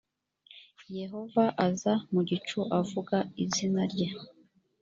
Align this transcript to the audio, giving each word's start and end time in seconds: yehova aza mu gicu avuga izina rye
yehova 0.97 1.45
aza 1.67 1.93
mu 2.11 2.21
gicu 2.29 2.59
avuga 2.79 3.17
izina 3.43 3.81
rye 3.91 4.07